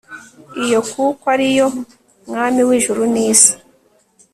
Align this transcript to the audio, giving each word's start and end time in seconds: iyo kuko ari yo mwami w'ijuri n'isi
iyo 0.63 0.79
kuko 0.91 1.23
ari 1.33 1.47
yo 1.57 1.67
mwami 2.29 2.61
w'ijuri 2.67 3.03
n'isi 3.13 3.51